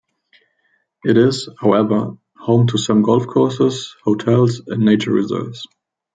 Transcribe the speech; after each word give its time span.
It 1.03 1.15
is, 1.15 1.47
however, 1.59 2.17
home 2.35 2.65
to 2.69 2.79
some 2.79 3.03
golf 3.03 3.27
courses, 3.27 3.95
hotels, 4.03 4.59
and 4.65 4.83
nature 4.83 5.11
reserves. 5.11 5.67